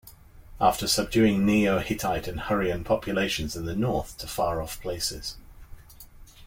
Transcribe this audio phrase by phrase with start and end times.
[0.59, 5.35] After subduing Neo-Hittite and Hurrian populations in the north to far-off places.